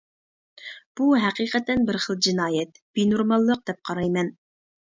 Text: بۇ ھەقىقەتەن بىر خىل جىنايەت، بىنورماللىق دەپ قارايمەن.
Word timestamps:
بۇ 0.99 1.09
ھەقىقەتەن 1.23 1.85
بىر 1.91 2.01
خىل 2.07 2.19
جىنايەت، 2.29 2.83
بىنورماللىق 3.01 3.65
دەپ 3.71 3.87
قارايمەن. 3.93 4.37